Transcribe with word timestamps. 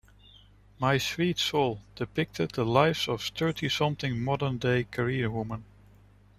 "My 0.79 0.97
Sweet 0.97 1.37
Seoul" 1.37 1.79
depicted 1.95 2.53
the 2.53 2.65
lives 2.65 3.07
of 3.07 3.21
thirty-something 3.21 4.19
modern-day 4.19 4.85
career 4.85 5.29
women. 5.29 5.63